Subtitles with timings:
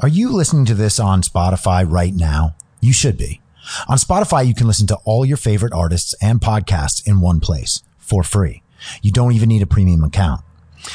[0.00, 2.56] Are you listening to this on Spotify right now?
[2.80, 3.40] You should be.
[3.88, 7.82] On Spotify, you can listen to all your favorite artists and podcasts in one place
[7.98, 8.62] for free.
[9.02, 10.40] You don't even need a premium account.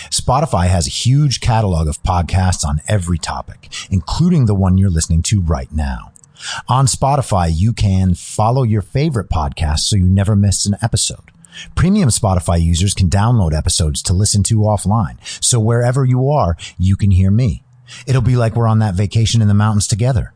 [0.09, 5.21] Spotify has a huge catalog of podcasts on every topic, including the one you're listening
[5.23, 6.11] to right now.
[6.67, 11.31] On Spotify, you can follow your favorite podcast so you never miss an episode.
[11.75, 15.17] Premium Spotify users can download episodes to listen to offline.
[15.41, 17.63] So wherever you are, you can hear me.
[18.05, 20.33] It'll be like we're on that vacation in the mountains together.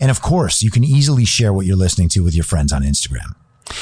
[0.00, 2.82] And of course, you can easily share what you're listening to with your friends on
[2.82, 3.34] Instagram.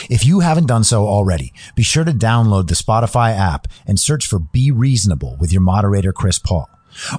[0.08, 4.26] If you haven't done so already, be sure to download the Spotify app and search
[4.26, 6.68] for Be Reasonable with your moderator, Chris Paul.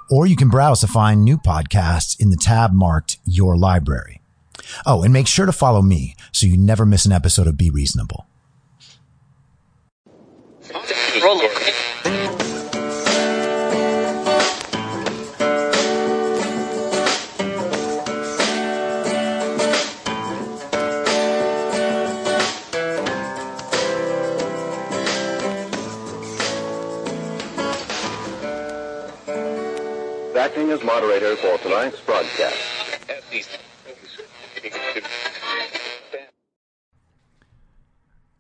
[0.10, 4.22] Or you can browse to find new podcasts in the tab marked Your Library.
[4.86, 7.70] Oh, and make sure to follow me so you never miss an episode of Be
[7.70, 8.26] Reasonable.
[30.54, 32.56] Acting as moderator for tonight's broadcast.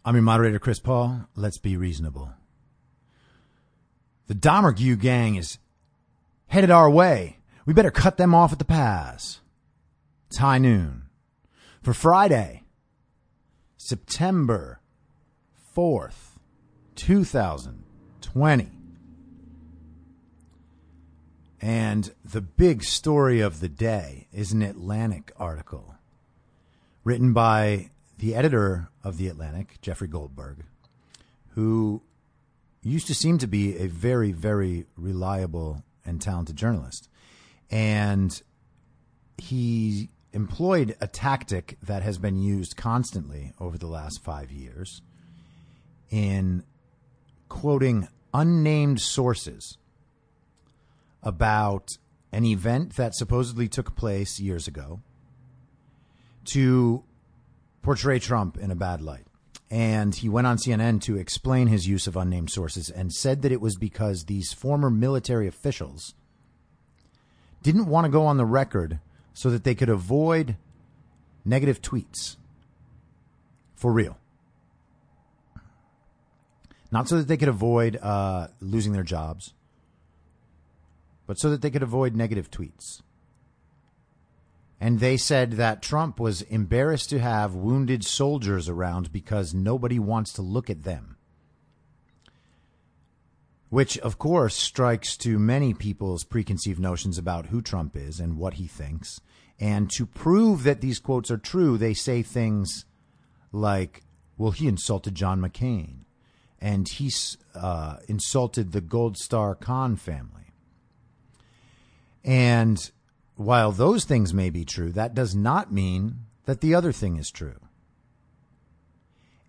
[0.06, 1.26] I'm your moderator, Chris Paul.
[1.36, 2.30] Let's be reasonable.
[4.28, 5.58] The Domergue gang is
[6.46, 7.40] headed our way.
[7.66, 9.40] We better cut them off at the pass.
[10.28, 11.06] It's high noon.
[11.82, 12.62] For Friday,
[13.76, 14.82] September
[15.76, 16.38] 4th,
[16.94, 18.83] 2020.
[21.64, 25.96] And the big story of the day is an Atlantic article
[27.06, 30.66] written by the editor of The Atlantic, Jeffrey Goldberg,
[31.52, 32.02] who
[32.82, 37.08] used to seem to be a very, very reliable and talented journalist.
[37.72, 38.42] And
[39.38, 45.02] he employed a tactic that has been used constantly over the last five years
[46.10, 46.66] in
[47.48, 49.78] quoting unnamed sources
[51.24, 51.98] about
[52.32, 55.02] an event that supposedly took place years ago
[56.46, 57.04] to
[57.82, 59.26] portray Trump in a bad light.
[59.70, 63.52] And he went on CNN to explain his use of unnamed sources and said that
[63.52, 66.14] it was because these former military officials
[67.64, 69.00] didn't want to go on the record
[69.34, 70.58] so that they could avoid
[71.46, 72.36] negative tweets.
[73.76, 74.18] For real.
[76.92, 79.54] Not so that they could avoid uh, losing their jobs
[81.26, 83.02] but so that they could avoid negative tweets.
[84.80, 90.34] And they said that Trump was embarrassed to have wounded soldiers around because nobody wants
[90.34, 91.16] to look at them.
[93.70, 98.56] Which, of course, strikes to many people's preconceived notions about who Trump is and what
[98.56, 99.22] he thinks.
[99.60, 102.86] And to prove that these quotes are true, they say things
[103.52, 104.04] like,
[104.38, 106.04] well, he insulted John McCain
[106.64, 107.12] and he
[107.56, 110.43] uh, insulted the Gold Star Khan family.
[112.24, 112.92] And
[113.36, 117.32] while those things may be true, that does not mean that the other thing is
[117.32, 117.60] true.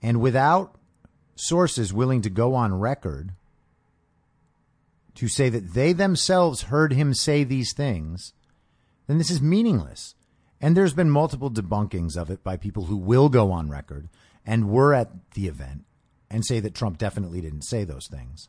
[0.03, 0.77] And without
[1.37, 3.33] sources willing to go on record
[5.15, 8.33] to say that they themselves heard him say these things,
[9.07, 10.15] then this is meaningless.
[10.61, 14.09] And there's been multiple debunkings of it by people who will go on record
[14.47, 15.85] and were at the event
[16.31, 18.49] and say that Trump definitely didn't say those things.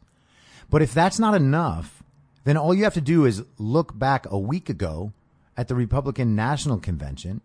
[0.70, 2.04] But if that's not enough,
[2.46, 5.12] then all you have to do is look back a week ago
[5.58, 7.42] at the Republican National Convention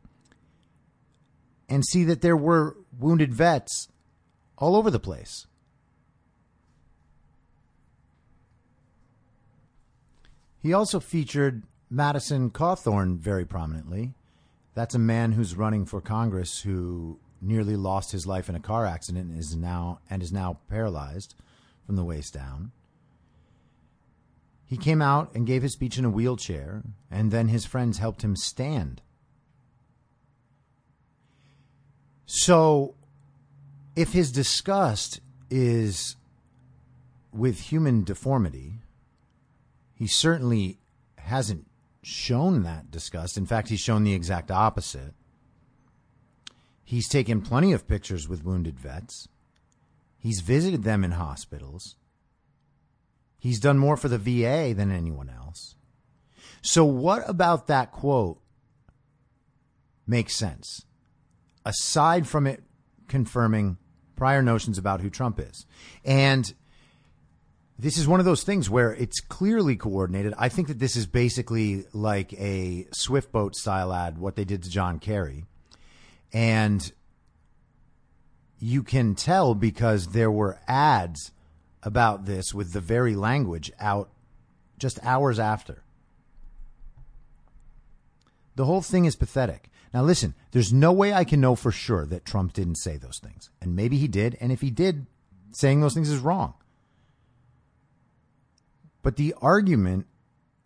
[1.68, 3.88] and see that there were wounded vets
[4.58, 5.46] all over the place.
[10.62, 14.12] He also featured Madison Cawthorn very prominently.
[14.74, 18.84] That's a man who's running for Congress who nearly lost his life in a car
[18.84, 21.34] accident and is now and is now paralyzed
[21.86, 22.72] from the waist down.
[24.70, 28.22] He came out and gave his speech in a wheelchair, and then his friends helped
[28.22, 29.02] him stand.
[32.24, 32.94] So,
[33.96, 35.18] if his disgust
[35.50, 36.14] is
[37.32, 38.74] with human deformity,
[39.92, 40.78] he certainly
[41.18, 41.66] hasn't
[42.04, 43.36] shown that disgust.
[43.36, 45.14] In fact, he's shown the exact opposite.
[46.84, 49.26] He's taken plenty of pictures with wounded vets.
[50.16, 51.96] He's visited them in hospitals.
[53.40, 55.74] He's done more for the VA than anyone else.
[56.62, 58.38] So, what about that quote
[60.06, 60.84] makes sense?
[61.64, 62.62] Aside from it
[63.08, 63.78] confirming
[64.14, 65.64] prior notions about who Trump is.
[66.04, 66.52] And
[67.78, 70.34] this is one of those things where it's clearly coordinated.
[70.36, 74.62] I think that this is basically like a Swift boat style ad, what they did
[74.64, 75.46] to John Kerry.
[76.30, 76.92] And
[78.58, 81.32] you can tell because there were ads
[81.82, 84.10] about this with the very language out
[84.78, 85.82] just hours after.
[88.56, 89.70] The whole thing is pathetic.
[89.92, 93.18] Now, listen, there's no way I can know for sure that Trump didn't say those
[93.18, 93.50] things.
[93.60, 94.36] And maybe he did.
[94.40, 95.06] And if he did,
[95.52, 96.54] saying those things is wrong.
[99.02, 100.06] But the argument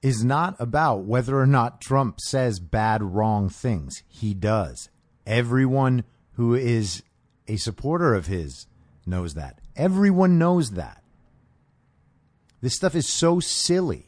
[0.03, 4.03] is not about whether or not Trump says bad, wrong things.
[4.09, 4.91] He does.
[5.27, 7.03] Everyone who is
[7.47, 8.67] a supporter of his
[9.07, 9.61] knows that.
[9.77, 11.04] Everyone knows that.
[12.65, 14.07] This stuff is so silly.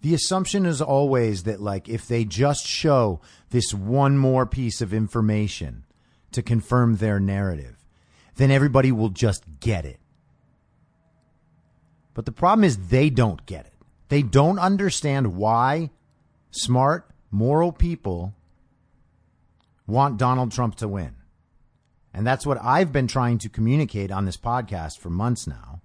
[0.00, 4.94] The assumption is always that, like, if they just show this one more piece of
[4.94, 5.84] information
[6.30, 7.84] to confirm their narrative,
[8.36, 9.98] then everybody will just get it.
[12.14, 13.74] But the problem is they don't get it.
[14.08, 15.90] They don't understand why
[16.52, 18.36] smart, moral people
[19.88, 21.16] want Donald Trump to win.
[22.14, 25.81] And that's what I've been trying to communicate on this podcast for months now.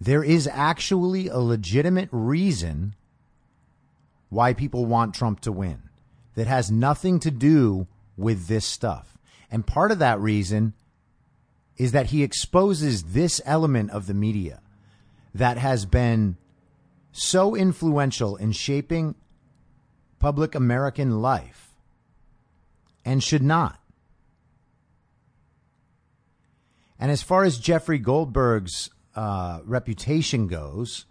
[0.00, 2.94] There is actually a legitimate reason
[4.28, 5.82] why people want Trump to win
[6.34, 7.86] that has nothing to do
[8.16, 9.18] with this stuff.
[9.50, 10.74] And part of that reason
[11.76, 14.60] is that he exposes this element of the media
[15.34, 16.36] that has been
[17.12, 19.14] so influential in shaping
[20.18, 21.72] public American life
[23.04, 23.80] and should not.
[26.98, 31.04] And as far as Jeffrey Goldberg's uh, reputation goes,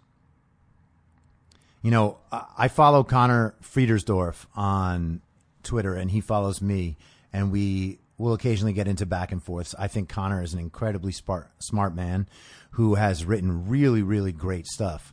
[1.82, 5.20] you know, I follow Conor Friedersdorf on
[5.62, 6.96] Twitter and he follows me,
[7.34, 9.74] and we we'll occasionally get into back and forths.
[9.78, 12.26] I think Conor is an incredibly smart, smart man
[12.70, 15.12] who has written really, really great stuff.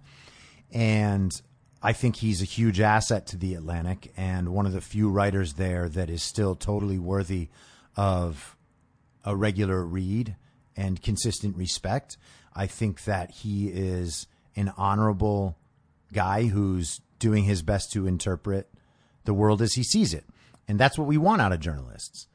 [0.71, 1.33] And
[1.83, 5.55] I think he's a huge asset to the Atlantic and one of the few writers
[5.55, 7.49] there that is still totally worthy
[7.97, 8.55] of
[9.25, 10.37] a regular read
[10.77, 12.15] and consistent respect.
[12.55, 15.57] I think that he is an honorable
[16.13, 18.69] guy who's doing his best to interpret
[19.25, 20.25] the world as he sees it.
[20.67, 22.27] And that's what we want out of journalists.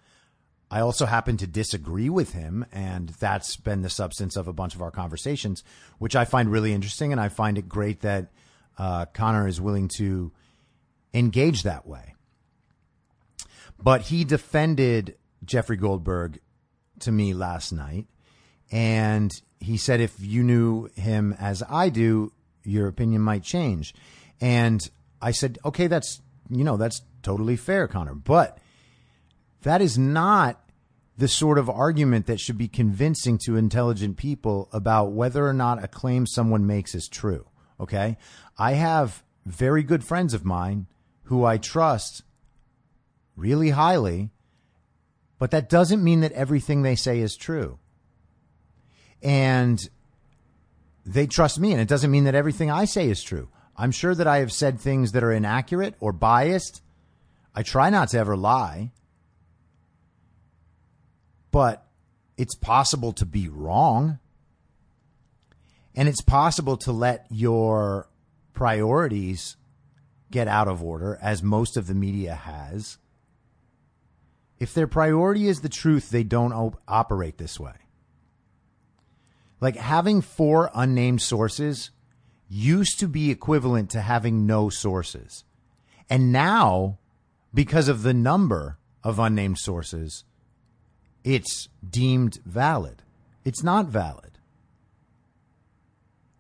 [0.71, 4.75] I also happen to disagree with him, and that's been the substance of a bunch
[4.77, 5.65] of our conversations,
[5.99, 7.11] which I find really interesting.
[7.11, 8.31] And I find it great that
[8.79, 10.31] uh, Conor is willing to
[11.13, 12.15] engage that way.
[13.83, 16.39] But he defended Jeffrey Goldberg
[17.01, 18.07] to me last night,
[18.71, 22.33] and he said, if you knew him as I do,
[22.65, 23.95] your opinion might change.
[24.41, 24.81] And
[25.21, 28.15] I said, okay, that's, you know, that's totally fair, Conor.
[28.15, 28.59] But
[29.63, 30.61] that is not
[31.19, 35.85] the sort of argument that should be convincing to intelligent people about whether or not
[35.85, 37.47] a claim someone makes is true.
[37.79, 38.17] Okay.
[38.59, 40.87] I have very good friends of mine
[41.25, 42.23] who I trust
[43.37, 44.31] really highly,
[45.39, 47.79] but that doesn't mean that everything they say is true.
[49.23, 49.79] And
[51.05, 53.49] they trust me, and it doesn't mean that everything I say is true.
[53.77, 56.83] I'm sure that I have said things that are inaccurate or biased.
[57.55, 58.93] I try not to ever lie
[61.51, 61.87] but
[62.37, 64.19] it's possible to be wrong.
[65.95, 68.09] And it's possible to let your
[68.55, 69.57] priorities
[70.31, 72.99] get out of order, as most of the media has.
[74.61, 77.73] If their priority is the truth, they don't op- operate this way.
[79.61, 81.91] Like having four unnamed sources
[82.49, 85.45] used to be equivalent to having no sources.
[86.09, 86.99] And now,
[87.55, 90.25] because of the number of unnamed sources,
[91.23, 93.03] it's deemed valid.
[93.45, 94.39] It's not valid.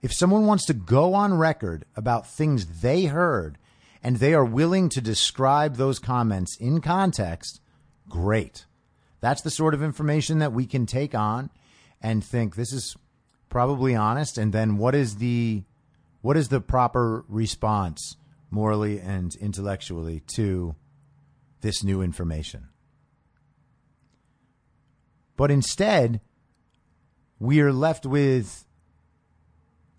[0.02, 3.58] If someone wants to go on record about things they heard
[4.02, 7.60] and they are willing to describe those comments in context,
[8.08, 8.64] great.
[9.20, 11.50] That's the sort of information that we can take on
[12.00, 12.96] and think this is
[13.50, 15.64] probably honest and then what is the
[16.22, 18.16] what is the proper response
[18.50, 20.74] morally and intellectually to
[21.60, 22.68] this new information?
[25.36, 26.20] But instead,
[27.38, 28.66] we are left with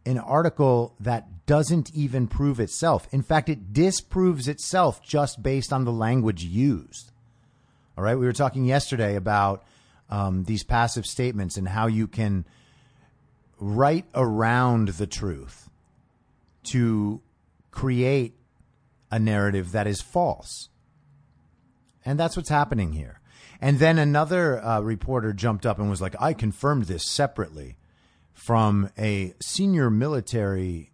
[0.05, 3.07] an article that doesn't even prove itself.
[3.11, 7.11] In fact, it disproves itself just based on the language used.
[7.97, 8.17] All right.
[8.17, 9.63] We were talking yesterday about
[10.09, 12.45] um, these passive statements and how you can
[13.61, 15.69] write around the truth
[16.63, 17.21] to
[17.69, 18.35] create
[19.11, 20.69] a narrative that is false.
[22.03, 23.21] And that's what's happening here.
[23.61, 27.77] And then another uh, reporter jumped up and was like, I confirmed this separately
[28.33, 30.91] from a senior military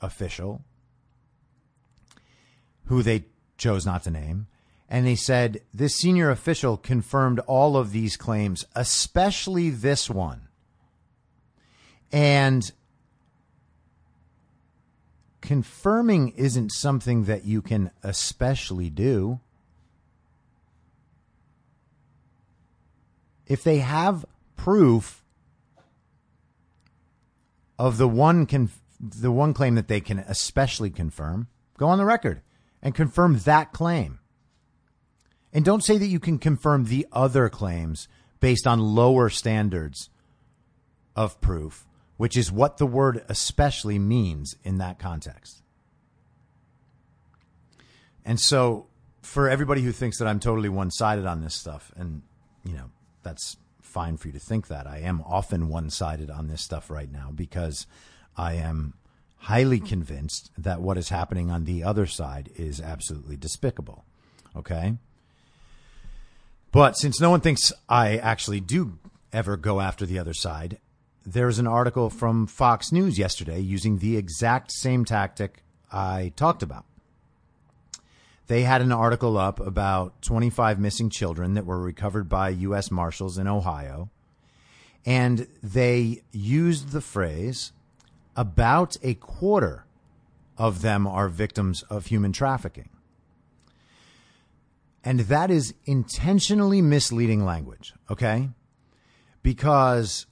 [0.00, 0.64] official
[2.86, 3.26] who they
[3.58, 4.46] chose not to name.
[4.88, 10.45] And they said this senior official confirmed all of these claims, especially this one.
[12.12, 12.62] And
[15.40, 19.40] confirming isn't something that you can especially do.
[23.46, 24.24] If they have
[24.56, 25.22] proof
[27.78, 31.48] of the one conf- the one claim that they can especially confirm,
[31.78, 32.40] go on the record
[32.82, 34.18] and confirm that claim.
[35.52, 38.08] And don't say that you can confirm the other claims
[38.40, 40.10] based on lower standards
[41.14, 41.86] of proof,
[42.16, 45.62] which is what the word especially means in that context.
[48.24, 48.86] And so,
[49.22, 52.22] for everybody who thinks that I'm totally one sided on this stuff, and,
[52.64, 52.90] you know,
[53.22, 54.86] that's fine for you to think that.
[54.86, 57.86] I am often one sided on this stuff right now because
[58.36, 58.94] I am
[59.38, 64.04] highly convinced that what is happening on the other side is absolutely despicable.
[64.56, 64.94] Okay?
[66.72, 68.98] But since no one thinks I actually do
[69.32, 70.78] ever go after the other side,
[71.26, 76.84] there's an article from Fox News yesterday using the exact same tactic I talked about.
[78.46, 82.92] They had an article up about 25 missing children that were recovered by U.S.
[82.92, 84.08] Marshals in Ohio.
[85.04, 87.72] And they used the phrase,
[88.36, 89.84] about a quarter
[90.56, 92.88] of them are victims of human trafficking.
[95.02, 98.50] And that is intentionally misleading language, okay?
[99.42, 100.26] Because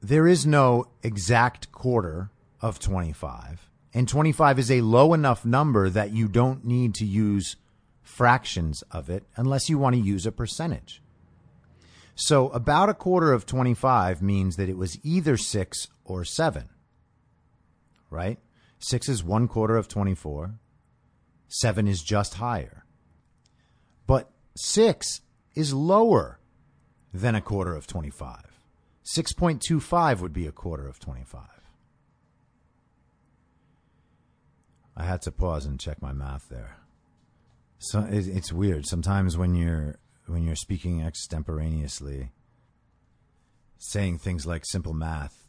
[0.00, 2.30] there is no exact quarter
[2.60, 7.56] of 25 and 25 is a low enough number that you don't need to use
[8.02, 11.02] fractions of it unless you want to use a percentage.
[12.14, 16.68] So about a quarter of 25 means that it was either 6 or 7.
[18.10, 18.38] Right?
[18.78, 20.54] 6 is one quarter of 24.
[21.48, 22.84] 7 is just higher.
[24.06, 25.22] But 6
[25.54, 26.38] is lower
[27.12, 28.49] than a quarter of 25.
[29.16, 31.42] 6.25 would be a quarter of 25.
[34.96, 36.76] I had to pause and check my math there.
[37.78, 38.86] So it's weird.
[38.86, 42.30] Sometimes when you're when you're speaking extemporaneously,
[43.78, 45.46] saying things like simple math,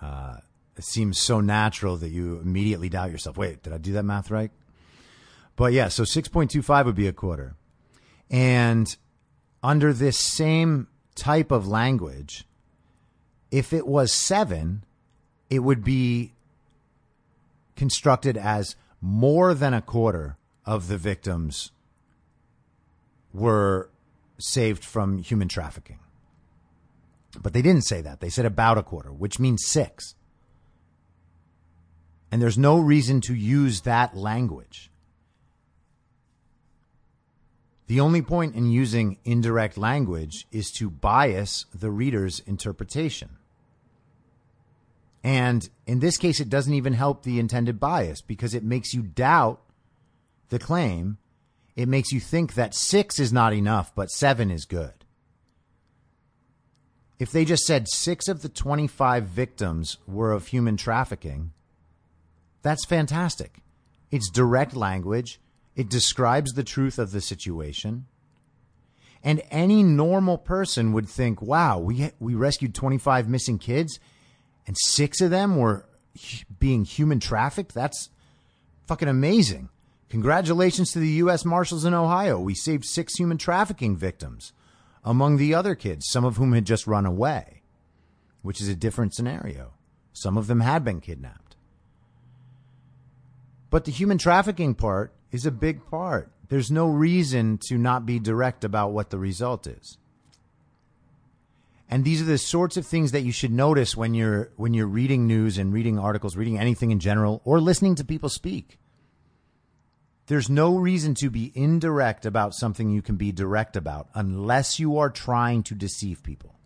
[0.00, 0.38] uh,
[0.76, 3.36] it seems so natural that you immediately doubt yourself.
[3.36, 4.50] Wait, did I do that math right?
[5.54, 7.54] But yeah, so 6.25 would be a quarter.
[8.30, 8.96] And
[9.62, 12.46] under this same type of language,
[13.54, 14.82] if it was seven,
[15.48, 16.32] it would be
[17.76, 21.70] constructed as more than a quarter of the victims
[23.32, 23.90] were
[24.40, 26.00] saved from human trafficking.
[27.40, 28.20] But they didn't say that.
[28.20, 30.16] They said about a quarter, which means six.
[32.32, 34.90] And there's no reason to use that language.
[37.86, 43.36] The only point in using indirect language is to bias the reader's interpretation.
[45.24, 49.02] And in this case, it doesn't even help the intended bias because it makes you
[49.02, 49.58] doubt
[50.50, 51.16] the claim.
[51.74, 54.92] It makes you think that six is not enough, but seven is good.
[57.18, 61.52] If they just said six of the 25 victims were of human trafficking,
[62.60, 63.60] that's fantastic.
[64.10, 65.40] It's direct language.
[65.74, 68.04] It describes the truth of the situation.
[69.22, 73.98] And any normal person would think, wow, we, we rescued 25 missing kids
[74.66, 75.86] and six of them were
[76.58, 77.74] being human trafficked.
[77.74, 78.10] That's
[78.86, 79.68] fucking amazing.
[80.08, 81.44] Congratulations to the U.S.
[81.44, 82.38] Marshals in Ohio.
[82.38, 84.52] We saved six human trafficking victims
[85.02, 87.62] among the other kids, some of whom had just run away,
[88.42, 89.72] which is a different scenario.
[90.12, 91.56] Some of them had been kidnapped.
[93.70, 96.30] But the human trafficking part is a big part.
[96.48, 99.98] There's no reason to not be direct about what the result is.
[101.94, 104.88] And these are the sorts of things that you should notice when you're when you're
[104.88, 108.80] reading news and reading articles, reading anything in general, or listening to people speak.
[110.26, 114.98] There's no reason to be indirect about something you can be direct about unless you
[114.98, 116.58] are trying to deceive people.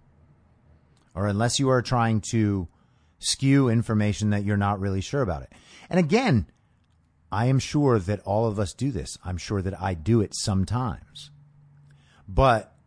[1.15, 2.67] Or unless you are trying to
[3.19, 5.53] skew information that you're not really sure about it.
[5.91, 6.47] And again,
[7.31, 9.19] I am sure that all of us do this.
[9.23, 11.31] I'm sure that I do it sometimes.
[12.27, 12.78] But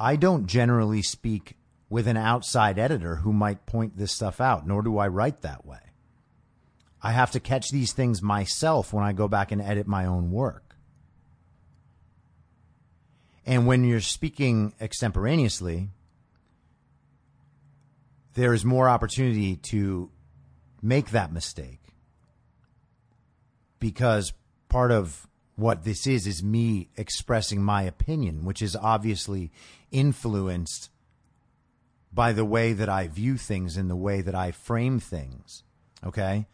[0.00, 1.58] I don't generally speak
[1.90, 5.66] with an outside editor who might point this stuff out, nor do I write that
[5.66, 5.80] way.
[7.02, 10.30] I have to catch these things myself when I go back and edit my own
[10.30, 10.74] work.
[13.44, 15.90] And when you're speaking extemporaneously,
[18.34, 20.10] there is more opportunity to
[20.80, 21.82] make that mistake
[23.78, 24.32] because
[24.70, 25.26] part of
[25.56, 29.50] what this is is me expressing my opinion, which is obviously
[29.90, 30.90] influenced
[32.12, 35.62] by the way that I view things and the way that I frame things.
[36.04, 36.46] Okay.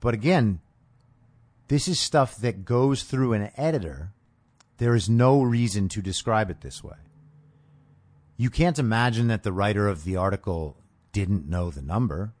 [0.00, 0.60] But again,
[1.68, 4.12] this is stuff that goes through an editor.
[4.78, 6.96] There is no reason to describe it this way.
[8.36, 10.76] You can't imagine that the writer of the article
[11.12, 12.32] didn't know the number.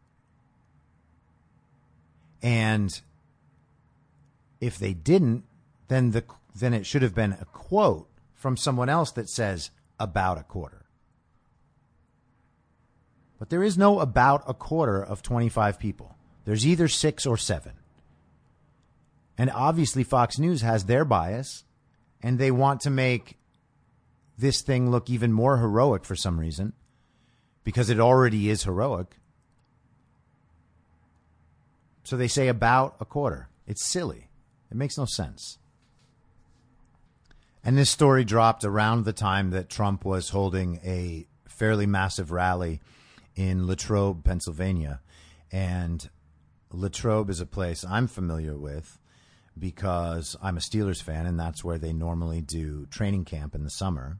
[2.42, 3.00] And
[4.60, 5.44] if they didn't,
[5.88, 6.24] then the
[6.54, 10.86] then it should have been a quote from someone else that says about a quarter.
[13.38, 16.16] But there is no about a quarter of 25 people.
[16.44, 17.72] There's either 6 or 7.
[19.38, 21.64] And obviously Fox News has their bias
[22.22, 23.38] and they want to make
[24.36, 26.72] this thing look even more heroic for some reason
[27.64, 29.16] because it already is heroic.
[32.04, 33.48] So they say about a quarter.
[33.66, 34.29] It's silly.
[34.70, 35.58] It makes no sense.
[37.62, 42.80] And this story dropped around the time that Trump was holding a fairly massive rally
[43.36, 45.00] in Latrobe, Pennsylvania.
[45.52, 46.08] And
[46.72, 48.98] Latrobe is a place I'm familiar with
[49.58, 53.70] because I'm a Steelers fan, and that's where they normally do training camp in the
[53.70, 54.18] summer.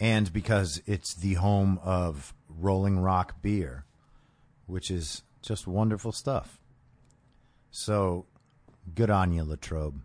[0.00, 3.84] And because it's the home of Rolling Rock beer,
[4.66, 6.58] which is just wonderful stuff.
[7.70, 8.26] So
[8.94, 10.02] good on you, Latrobe.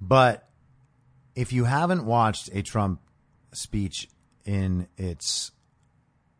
[0.00, 0.48] But
[1.34, 3.00] if you haven't watched a Trump
[3.52, 4.08] speech
[4.44, 5.52] in its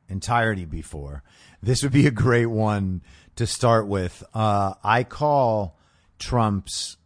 [0.09, 1.23] entirety before,
[1.63, 3.03] this would be a great one
[3.37, 4.23] to start with.
[4.35, 5.79] Uh, I call
[6.19, 6.97] Trump's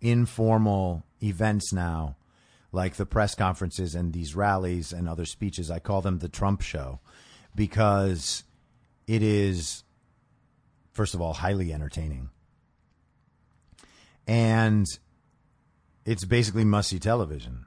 [0.00, 2.16] informal events now,
[2.72, 6.62] like the press conferences and these rallies and other speeches, I call them the Trump
[6.62, 7.00] show
[7.54, 8.44] because
[9.06, 9.84] it is,
[10.92, 12.30] first of all, highly entertaining
[14.26, 14.86] and
[16.04, 17.66] it's basically must see television.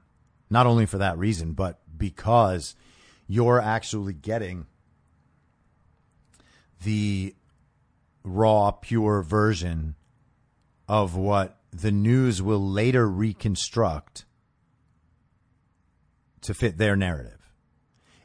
[0.50, 2.76] Not only for that reason, but because
[3.26, 4.66] you're actually getting
[6.84, 7.34] the
[8.22, 9.96] raw, pure version
[10.88, 14.24] of what the news will later reconstruct
[16.42, 17.52] to fit their narrative.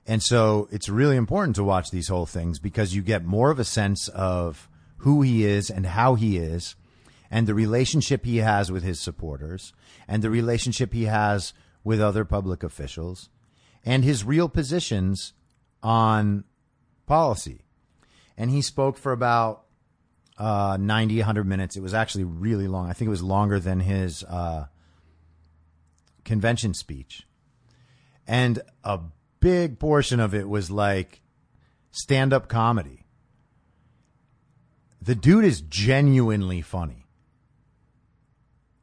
[0.06, 3.60] And so it's really important to watch these whole things because you get more of
[3.60, 6.75] a sense of who he is and how he is
[7.32, 9.74] and the relationship he has with his supporters
[10.08, 13.30] and the relationship he has with other public officials
[13.86, 15.34] and his real positions
[15.82, 16.44] on
[17.08, 17.62] policy.
[18.38, 19.63] And he spoke for about
[20.38, 21.76] uh, 90, 100 minutes.
[21.76, 22.89] It was actually really long.
[22.89, 24.65] I think it was longer than his uh,
[26.26, 27.26] convention speech.
[28.28, 29.00] And a
[29.39, 31.22] big portion of it was like
[31.91, 33.06] stand up comedy.
[35.02, 37.00] The dude is genuinely funny.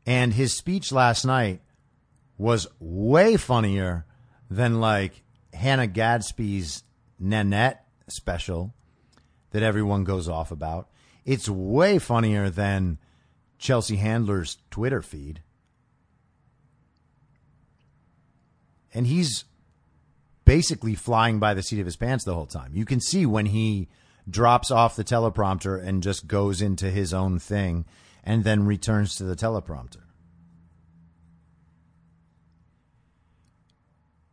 [0.09, 1.61] And his speech last night
[2.39, 4.07] was way funnier
[4.51, 6.83] than like Hannah Gadsby's
[7.21, 8.73] Nanette special
[9.51, 10.89] that everyone goes off about.
[11.27, 12.97] It's way funnier than
[13.59, 15.43] Chelsea Handler's Twitter feed.
[18.95, 19.45] And he's
[20.47, 22.71] basically flying by the seat of his pants the whole time.
[22.73, 23.89] You can see when he
[24.27, 27.85] drops off the teleprompter and just goes into his own thing
[28.29, 30.03] and then returns to the teleprompter.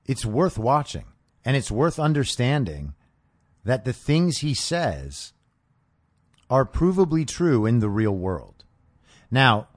[0.06, 1.06] It's worth watching
[1.46, 2.94] and it's worth understanding
[3.64, 5.32] that the things he says
[6.50, 8.66] are provably true in the real world.
[9.32, 9.70] Now,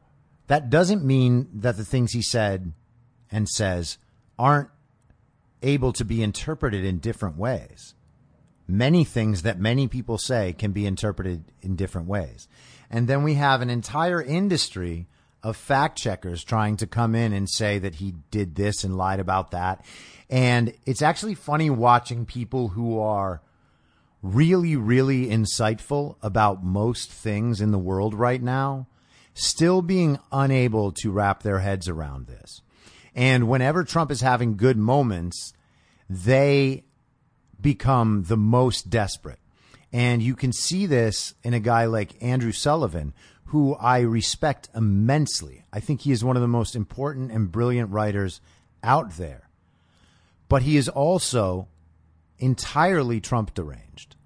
[0.48, 2.72] that doesn't mean that the things he said
[3.30, 3.98] and says
[4.36, 4.70] aren't
[5.62, 7.94] able to be interpreted in different ways.
[8.66, 12.48] Many things that many people say can be interpreted in different ways.
[12.90, 15.06] And then we have an entire industry
[15.42, 19.20] of fact checkers trying to come in and say that he did this and lied
[19.20, 19.84] about that.
[20.30, 23.40] And it's actually funny watching people who are
[24.22, 28.86] really, really insightful about most things in the world right now
[29.38, 32.60] still being unable to wrap their heads around this.
[33.14, 35.52] And whenever Trump is having good moments,
[36.10, 36.84] they
[37.60, 39.38] become the most desperate.
[39.92, 43.14] And you can see this in a guy like Andrew Sullivan,
[43.46, 45.64] who I respect immensely.
[45.72, 48.40] I think he is one of the most important and brilliant writers
[48.82, 49.48] out there.
[50.48, 51.68] But he is also
[52.38, 54.16] entirely Trump deranged.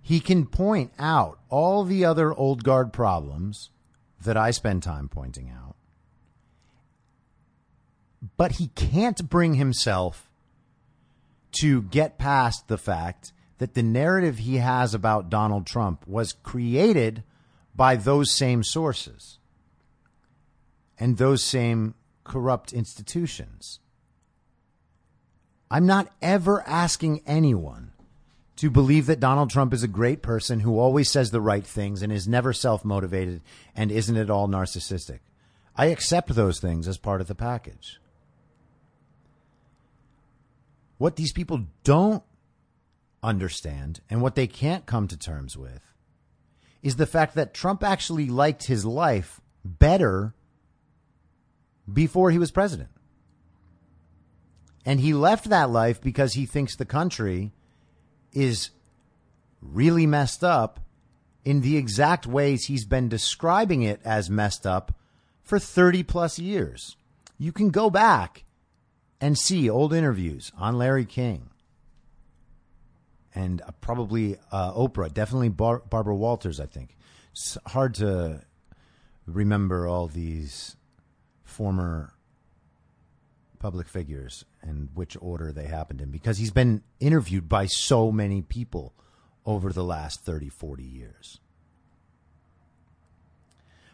[0.00, 3.70] He can point out all the other old guard problems
[4.22, 5.76] that I spend time pointing out,
[8.36, 10.28] but he can't bring himself
[11.60, 17.22] to get past the fact that the narrative he has about Donald Trump was created
[17.76, 19.38] by those same sources
[20.98, 21.94] and those same
[22.24, 23.78] corrupt institutions.
[25.70, 27.92] I'm not ever asking anyone
[28.56, 32.00] to believe that Donald Trump is a great person who always says the right things
[32.00, 33.42] and is never self motivated
[33.76, 35.18] and isn't at all narcissistic.
[35.76, 38.00] I accept those things as part of the package.
[40.96, 42.22] What these people don't
[43.22, 45.82] understand and what they can't come to terms with
[46.82, 50.34] is the fact that Trump actually liked his life better
[51.90, 52.88] before he was president.
[54.86, 57.52] And he left that life because he thinks the country
[58.32, 58.70] is
[59.60, 60.80] really messed up
[61.44, 64.94] in the exact ways he's been describing it as messed up
[65.42, 66.96] for 30 plus years.
[67.38, 68.44] You can go back
[69.20, 71.49] and see old interviews on Larry King
[73.34, 76.96] and uh, probably uh, Oprah, definitely Bar- Barbara Walters, I think.
[77.32, 78.42] It's hard to
[79.26, 80.76] remember all these
[81.44, 82.12] former
[83.58, 88.42] public figures and which order they happened in because he's been interviewed by so many
[88.42, 88.94] people
[89.46, 91.38] over the last 30, 40 years.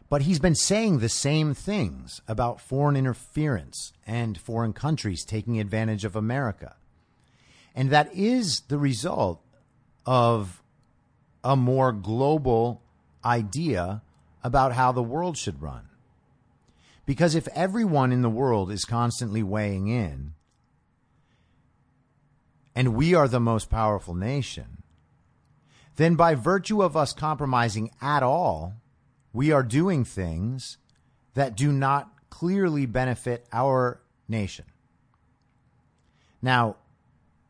[0.09, 6.05] But he's been saying the same things about foreign interference and foreign countries taking advantage
[6.05, 6.77] of America.
[7.77, 9.43] And that is the result
[10.07, 10.62] of
[11.45, 12.83] a more global
[13.23, 14.03] idea
[14.43, 15.83] about how the world should run.
[17.05, 20.33] Because if everyone in the world is constantly weighing in,
[22.75, 24.83] and we are the most powerful nation,
[25.97, 28.75] then by virtue of us compromising at all,
[29.33, 30.79] we are doing things
[31.35, 34.65] that do not clearly benefit our nation.
[36.41, 36.77] Now,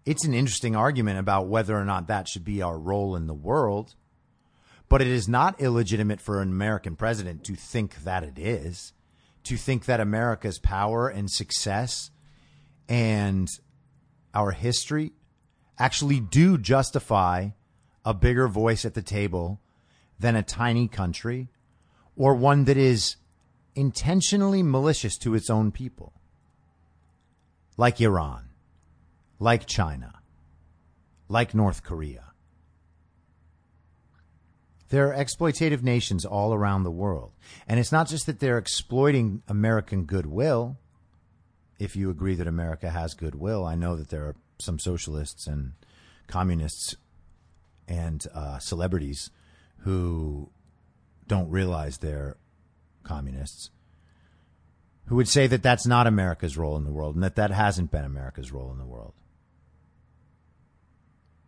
[0.07, 3.35] it's an interesting argument about whether or not that should be our role in the
[3.35, 3.95] world,
[4.89, 8.93] but it is not illegitimate for an American president to think that it is
[9.43, 12.11] to think that America's power and success
[12.89, 13.49] and
[14.35, 15.13] our history
[15.79, 17.49] actually do justify
[18.05, 19.61] a bigger voice at the table
[20.19, 21.49] than a tiny country
[22.17, 23.17] or one that is
[23.77, 26.13] intentionally malicious to its own people,
[27.77, 28.46] like Iran,
[29.39, 30.21] like China,
[31.29, 32.33] like North Korea.
[34.89, 37.33] There are exploitative nations all around the world.
[37.67, 40.79] And it's not just that they're exploiting American goodwill.
[41.79, 45.73] If you agree that America has goodwill, I know that there are some socialists and
[46.29, 46.95] communists
[47.89, 49.31] and uh, celebrities
[49.79, 50.51] who
[51.27, 52.37] don't realize they're
[53.03, 53.71] communists
[55.07, 57.91] who would say that that's not America's role in the world and that that hasn't
[57.91, 59.15] been America's role in the world.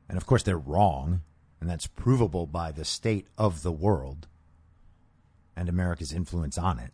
[0.08, 1.22] And of course, they're wrong
[1.60, 4.26] and that's provable by the state of the world
[5.56, 6.92] and America's influence on it.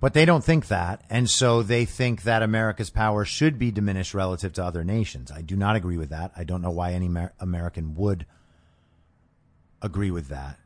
[0.00, 4.12] But they don't think that, and so they think that America's power should be diminished
[4.12, 5.32] relative to other nations.
[5.32, 6.32] I do not agree with that.
[6.36, 8.26] I don't know why any Amer- American would
[9.80, 10.58] agree with that.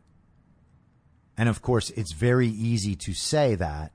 [1.39, 3.93] And of course, it's very easy to say that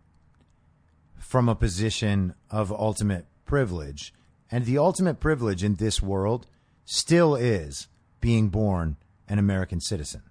[1.19, 4.13] from a position of ultimate privilege.
[4.51, 6.47] And the ultimate privilege in this world
[6.85, 7.87] still is
[8.21, 10.21] being born an American citizen.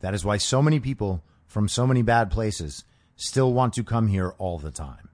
[0.00, 2.84] That is why so many people from so many bad places
[3.16, 5.08] still want to come here all the time.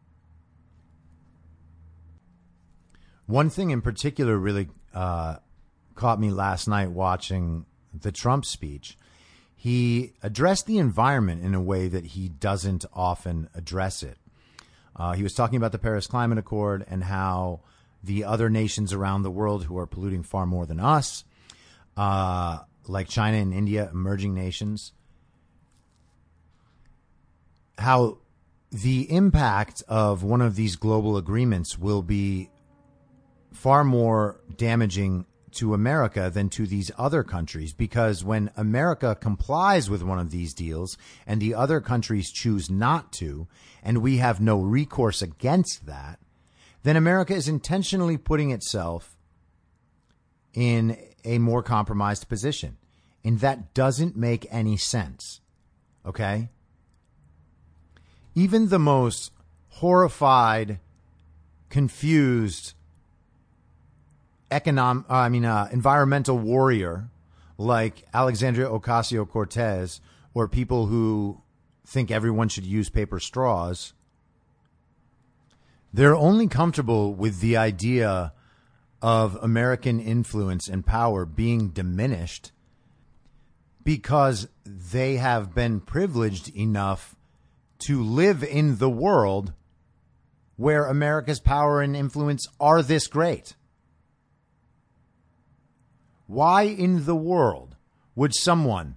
[3.27, 5.37] One thing in particular really uh,
[5.94, 8.98] caught me last night watching the Trump speech.
[9.55, 14.18] He addressed the environment in a way that he doesn't often address it.
[15.03, 17.59] Uh, he was talking about the Paris Climate Accord and how
[18.05, 21.25] the other nations around the world who are polluting far more than us,
[21.97, 24.93] uh, like China and India, emerging nations,
[27.79, 28.19] how
[28.71, 32.49] the impact of one of these global agreements will be
[33.53, 40.03] far more damaging to America than to these other countries because when America complies with
[40.03, 43.47] one of these deals and the other countries choose not to,
[43.83, 46.19] and we have no recourse against that,
[46.83, 49.17] then America is intentionally putting itself
[50.55, 52.77] in a more compromised position.
[53.25, 55.41] And that doesn't make any sense.
[56.05, 56.49] Okay?
[58.35, 59.31] Even the most
[59.69, 60.81] horrified,
[61.69, 62.75] confused,
[64.53, 67.09] economic, uh, I mean, uh, environmental warrior
[67.59, 70.01] like Alexandria Ocasio Cortez
[70.35, 71.41] or people who
[71.87, 73.93] think everyone should use paper straws
[75.93, 78.33] They're only comfortable with the idea
[79.03, 82.53] of American influence and power being diminished
[83.85, 87.17] because they have been privileged enough
[87.81, 89.53] to live in the world
[90.57, 93.57] where America's power and influence are this great.
[96.33, 97.77] Why in the world
[98.14, 98.97] would someone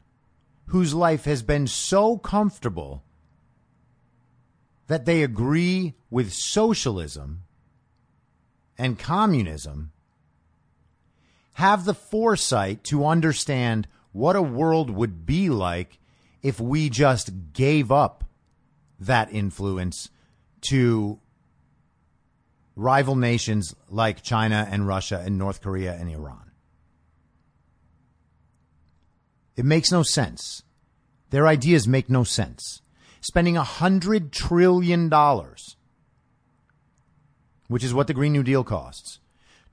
[0.68, 3.04] whose life has been so comfortable
[4.88, 7.42] that they agree with socialism
[8.78, 9.92] and communism
[11.56, 16.00] have the foresight to understand what a world would be like
[16.42, 18.24] if we just gave up
[18.98, 20.10] that influence
[20.70, 21.20] to
[22.78, 26.45] rival nations like China and Russia and North Korea and Iran.
[29.56, 30.64] It makes no sense.
[31.30, 32.82] Their ideas make no sense.
[33.22, 35.76] Spending a hundred trillion dollars,
[37.68, 39.20] which is what the Green New Deal costs,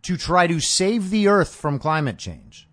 [0.02, 2.66] to try to save the earth from climate change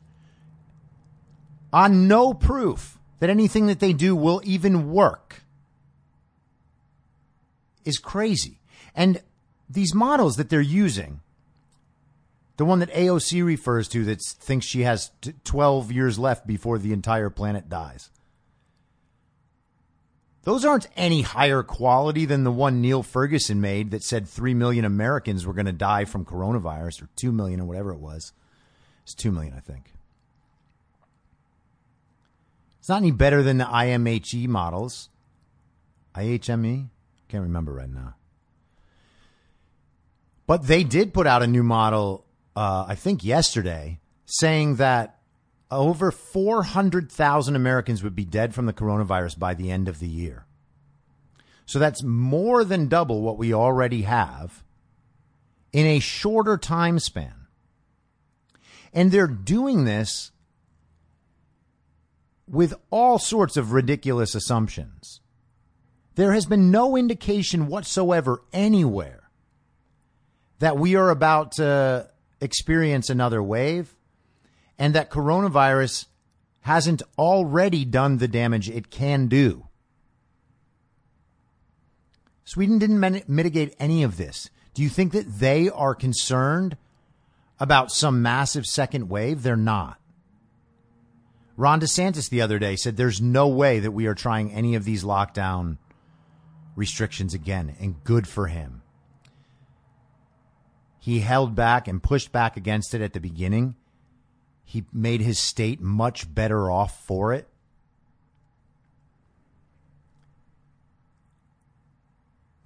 [1.71, 5.43] on no proof that anything that they do will even work
[7.85, 8.59] is crazy.
[8.95, 9.21] And
[9.69, 11.21] these models that they're using,
[12.59, 16.77] the one that AOC refers to that thinks she has t- 12 years left before
[16.77, 18.09] the entire planet dies.
[20.43, 24.83] Those aren't any higher quality than the one Neil Ferguson made that said 3 million
[24.83, 28.33] Americans were going to die from coronavirus or 2 million or whatever it was.
[29.03, 29.93] It's 2 million, I think.
[32.79, 35.07] It's not any better than the IMHE models.
[36.13, 36.89] IHME?
[37.29, 38.15] Can't remember right now.
[40.45, 45.19] But they did put out a new model, uh, I think yesterday, saying that
[45.71, 50.45] over 400,000 Americans would be dead from the coronavirus by the end of the year.
[51.65, 54.63] So that's more than double what we already have
[55.71, 57.47] in a shorter time span.
[58.91, 60.31] And they're doing this
[62.47, 65.21] with all sorts of ridiculous assumptions.
[66.15, 69.29] There has been no indication whatsoever anywhere
[70.57, 72.09] that we are about to
[72.41, 73.95] experience another wave
[74.77, 76.05] and that coronavirus
[76.61, 79.67] hasn't already done the damage it can do.
[82.45, 84.49] Sweden didn't mitigate any of this.
[84.73, 86.77] Do you think that they are concerned
[87.59, 89.43] about some massive second wave?
[89.43, 89.99] They're not.
[91.57, 94.85] Ron DeSantis the other day said there's no way that we are trying any of
[94.85, 95.77] these lockdown
[96.75, 98.81] restrictions again, and good for him.
[100.99, 103.75] He held back and pushed back against it at the beginning.
[104.65, 107.47] He made his state much better off for it.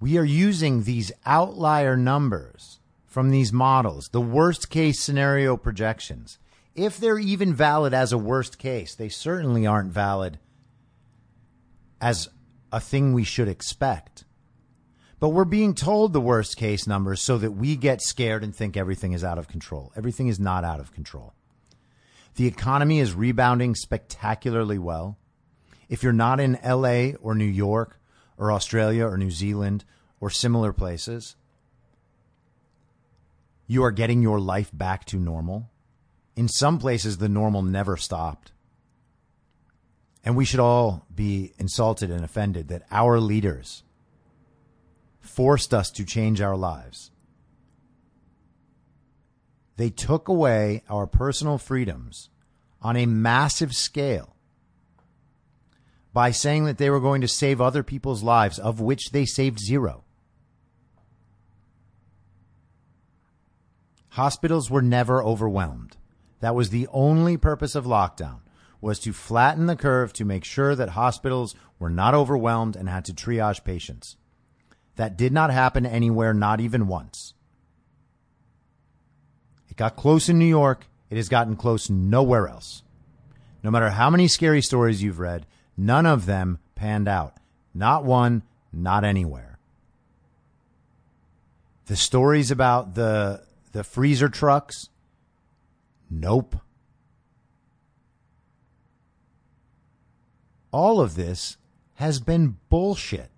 [0.00, 6.38] We are using these outlier numbers from these models, the worst case scenario projections,
[6.74, 10.38] if they're even valid as a worst case, they certainly aren't valid
[12.00, 12.28] as
[12.72, 14.24] a thing we should expect.
[15.24, 18.76] But we're being told the worst case numbers so that we get scared and think
[18.76, 19.90] everything is out of control.
[19.96, 21.32] Everything is not out of control.
[22.34, 25.16] The economy is rebounding spectacularly well.
[25.88, 27.98] If you're not in LA or New York
[28.36, 29.86] or Australia or New Zealand
[30.20, 31.36] or similar places,
[33.66, 35.70] you are getting your life back to normal.
[36.36, 38.52] In some places, the normal never stopped.
[40.22, 43.84] And we should all be insulted and offended that our leaders
[45.24, 47.10] forced us to change our lives.
[49.76, 52.28] They took away our personal freedoms
[52.80, 54.36] on a massive scale
[56.12, 59.58] by saying that they were going to save other people's lives, of which they saved
[59.58, 60.04] zero.
[64.10, 65.96] Hospitals were never overwhelmed.
[66.38, 68.40] That was the only purpose of lockdown
[68.80, 73.04] was to flatten the curve to make sure that hospitals were not overwhelmed and had
[73.06, 74.16] to triage patients.
[74.96, 77.34] That did not happen anywhere, not even once.
[79.68, 80.86] It got close in New York.
[81.10, 82.82] It has gotten close nowhere else.
[83.62, 87.36] No matter how many scary stories you've read, none of them panned out.
[87.74, 89.58] Not one, not anywhere.
[91.86, 94.88] The stories about the, the freezer trucks,
[96.10, 96.56] Nope.
[100.70, 101.56] All of this
[101.94, 103.30] has been bullshit.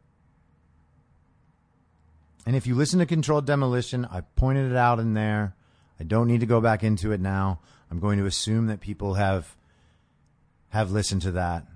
[2.47, 5.57] And if you listen to controlled demolition, I pointed it out in there.
[5.99, 7.59] I don't need to go back into it now.
[7.91, 9.57] I'm going to assume that people have
[10.69, 11.67] have listened to that.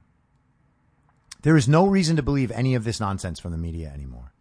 [1.42, 4.33] There is no reason to believe any of this nonsense from the media anymore.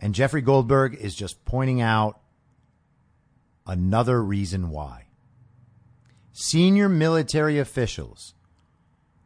[0.00, 2.20] And Jeffrey Goldberg is just pointing out
[3.66, 5.06] another reason why.
[6.32, 8.34] Senior military officials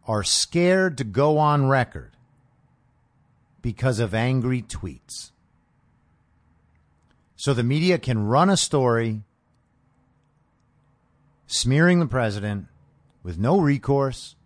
[0.08, 2.16] are scared to go on record
[3.60, 5.32] because of angry tweets.
[7.42, 9.22] So the media can run a story
[11.48, 12.68] smearing the president
[13.24, 14.37] with no recourse,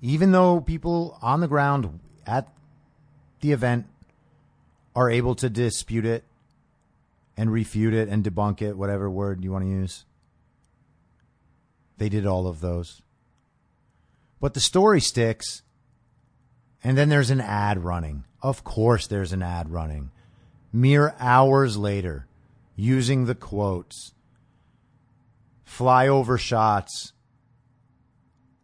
[0.00, 2.48] even though people on the ground at
[3.42, 3.86] the event
[4.96, 6.24] are able to dispute it
[7.36, 10.04] and refute it and debunk it, whatever word you want to use.
[11.98, 13.02] They did all of those.
[14.40, 15.62] But the story sticks,
[16.82, 18.24] and then there's an ad running.
[18.42, 20.10] Of course, there's an ad running.
[20.72, 22.26] Mere hours later,
[22.74, 24.12] using the quotes,
[25.66, 27.12] flyover shots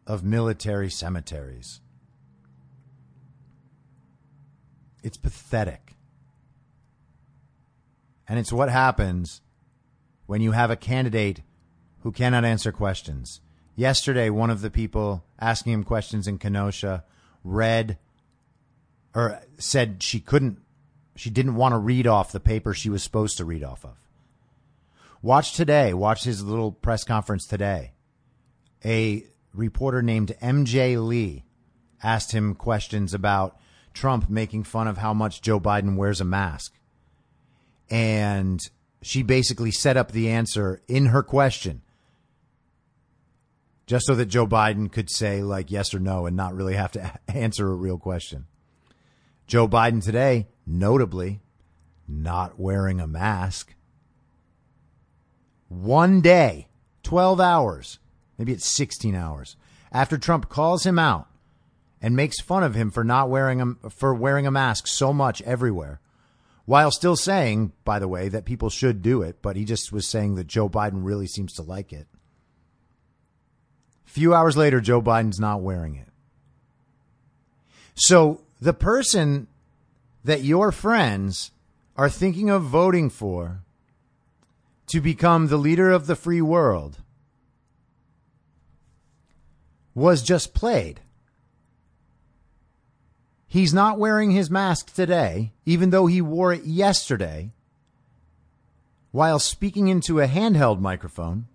[0.06, 1.80] of military cemeteries.
[5.02, 5.94] It's pathetic.
[8.26, 9.40] And it's what happens
[10.26, 11.42] when you have a candidate
[12.00, 13.40] who cannot answer questions.
[13.74, 17.04] Yesterday, one of the people asking him questions in Kenosha
[17.44, 17.98] read
[19.14, 20.58] or said she couldn't,
[21.18, 23.96] she didn't want to read off the paper she was supposed to read off of.
[25.20, 27.90] Watch today, watch his little press conference today.
[28.84, 31.42] A reporter named MJ Lee
[32.04, 33.58] asked him questions about
[33.92, 36.72] Trump making fun of how much Joe Biden wears a mask.
[37.90, 38.60] And
[39.02, 41.82] she basically set up the answer in her question
[43.88, 46.92] just so that Joe Biden could say like yes or no and not really have
[46.92, 48.46] to answer a real question.
[49.48, 51.40] Joe Biden today, notably,
[52.06, 53.74] not wearing a mask.
[55.68, 56.68] One day,
[57.02, 57.98] 12 hours,
[58.36, 59.56] maybe it's 16 hours,
[59.90, 61.28] after Trump calls him out
[62.00, 65.42] and makes fun of him for not wearing a, for wearing a mask so much
[65.42, 66.00] everywhere,
[66.64, 70.06] while still saying, by the way, that people should do it, but he just was
[70.06, 72.06] saying that Joe Biden really seems to like it.
[74.06, 76.08] A few hours later, Joe Biden's not wearing it.
[77.94, 79.48] So the person
[80.28, 81.52] that your friends
[81.96, 83.62] are thinking of voting for
[84.86, 86.98] to become the leader of the free world
[89.94, 91.00] was just played.
[93.46, 97.52] He's not wearing his mask today, even though he wore it yesterday
[99.12, 101.46] while speaking into a handheld microphone.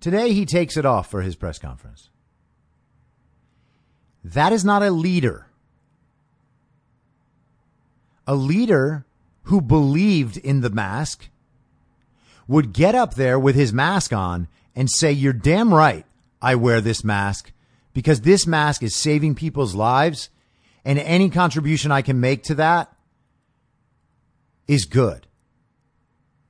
[0.00, 2.08] Today he takes it off for his press conference.
[4.24, 5.48] That is not a leader.
[8.26, 9.04] A leader
[9.44, 11.28] who believed in the mask
[12.46, 16.06] would get up there with his mask on and say, You're damn right.
[16.40, 17.52] I wear this mask
[17.94, 20.28] because this mask is saving people's lives
[20.84, 22.94] and any contribution I can make to that
[24.68, 25.26] is good.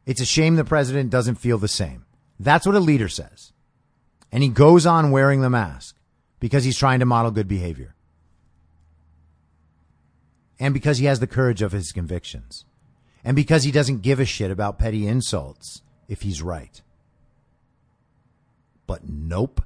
[0.07, 2.05] It's a shame the president doesn't feel the same.
[2.41, 3.53] That's what a leader says.
[4.33, 5.97] And he goes on wearing the mask
[6.41, 7.94] because he's trying to model good behavior.
[10.59, 12.65] And because he has the courage of his convictions.
[13.25, 16.83] And because he doesn't give a shit about petty insults if he's right.
[18.87, 19.63] But nope.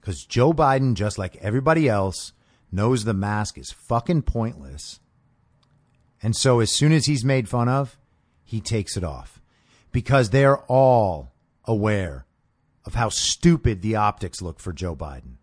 [0.00, 2.32] Because Joe Biden, just like everybody else,
[2.70, 5.00] knows the mask is fucking pointless.
[6.22, 7.98] And so as soon as he's made fun of,
[8.44, 9.40] he takes it off.
[9.90, 11.32] Because they're all
[11.64, 12.26] aware
[12.84, 15.35] of how stupid the optics look for Joe Biden.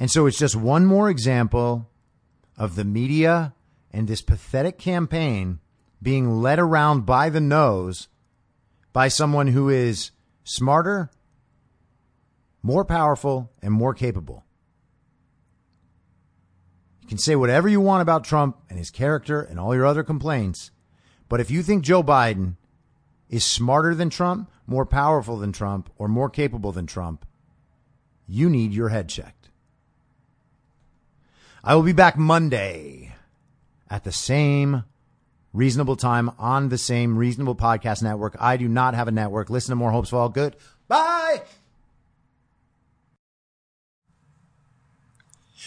[0.00, 1.88] And so it's just one more example
[2.56, 3.54] of the media
[3.92, 5.60] and this pathetic campaign
[6.02, 8.08] being led around by the nose
[8.92, 10.10] by someone who is
[10.42, 11.10] smarter
[12.62, 14.44] more powerful, and more capable.
[17.02, 20.02] You can say whatever you want about Trump and his character and all your other
[20.02, 20.70] complaints,
[21.28, 22.56] but if you think Joe Biden
[23.28, 27.24] is smarter than Trump, more powerful than Trump, or more capable than Trump,
[28.26, 29.39] you need your head checked.
[31.62, 33.12] I will be back Monday
[33.90, 34.84] at the same
[35.52, 38.34] reasonable time on the same reasonable podcast network.
[38.40, 39.50] I do not have a network.
[39.50, 40.56] Listen to more hopes for all good.
[40.88, 41.42] Bye.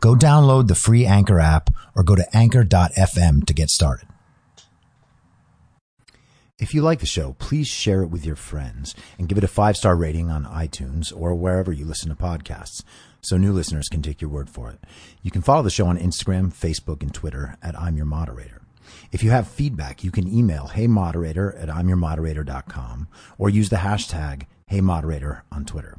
[0.00, 4.08] Go download the free Anchor app or go to anchor.fm to get started.
[6.58, 9.48] If you like the show, please share it with your friends and give it a
[9.48, 12.82] five star rating on iTunes or wherever you listen to podcasts
[13.20, 14.78] so new listeners can take your word for it.
[15.20, 18.62] You can follow the show on Instagram, Facebook, and Twitter at I'm Your Moderator.
[19.12, 25.42] If you have feedback, you can email heymoderator at imyourmoderator.com or use the hashtag heymoderator
[25.52, 25.98] on Twitter.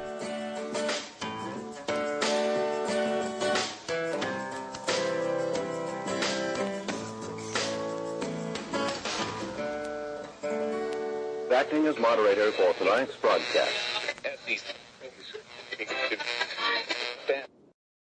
[12.11, 14.90] Moderator for tonight's broadcast.